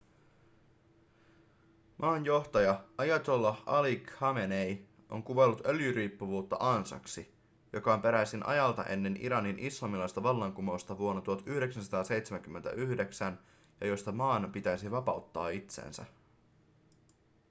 [1.97, 7.33] maan johtaja ayatollah ali khamenei on kuvaillut öljyriippuvuutta ansaksi
[7.73, 13.39] joka on peräisin ajalta ennen iranin islamilaista vallankumousta vuonna 1979
[13.81, 16.05] ja josta maan pitäisi vapauttaa itsensä